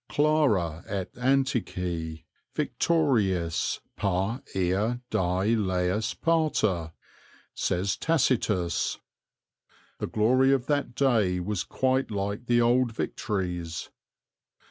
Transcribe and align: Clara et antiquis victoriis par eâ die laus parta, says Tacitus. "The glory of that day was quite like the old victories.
Clara 0.09 0.83
et 0.89 1.15
antiquis 1.15 2.23
victoriis 2.55 3.81
par 3.95 4.39
eâ 4.55 4.99
die 5.11 5.53
laus 5.55 6.15
parta, 6.15 6.91
says 7.53 7.97
Tacitus. 7.97 8.97
"The 9.99 10.07
glory 10.07 10.51
of 10.53 10.65
that 10.65 10.95
day 10.95 11.39
was 11.39 11.63
quite 11.63 12.09
like 12.09 12.47
the 12.47 12.59
old 12.59 12.91
victories. 12.93 13.91